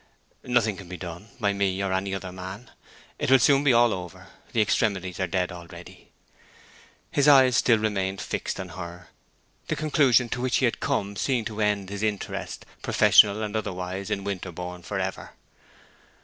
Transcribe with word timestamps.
"Nothing 0.45 0.77
can 0.77 0.89
be 0.89 0.97
done, 0.97 1.27
by 1.39 1.53
me 1.53 1.79
or 1.83 1.93
any 1.93 2.15
other 2.15 2.31
man. 2.31 2.71
It 3.19 3.29
will 3.29 3.37
soon 3.37 3.63
be 3.63 3.71
all 3.71 3.93
over. 3.93 4.29
The 4.51 4.59
extremities 4.59 5.19
are 5.19 5.27
dead 5.27 5.51
already." 5.51 6.09
His 7.11 7.27
eyes 7.27 7.55
still 7.55 7.77
remained 7.77 8.19
fixed 8.19 8.59
on 8.59 8.69
her; 8.69 9.09
the 9.67 9.75
conclusion 9.75 10.27
to 10.29 10.41
which 10.41 10.57
he 10.57 10.65
had 10.65 10.79
come 10.79 11.15
seeming 11.17 11.45
to 11.45 11.61
end 11.61 11.91
his 11.91 12.01
interest, 12.01 12.65
professional 12.81 13.43
and 13.43 13.55
otherwise, 13.55 14.09
in 14.09 14.23
Winterborne 14.23 14.81
forever. 14.81 15.33